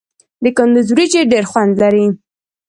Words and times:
د 0.43 0.45
کندز 0.57 0.87
وریجې 0.91 1.21
ډیر 1.31 1.43
خوند 1.51 1.73
لري. 1.83 2.05